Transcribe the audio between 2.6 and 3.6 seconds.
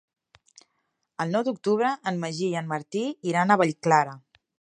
en Martí iran a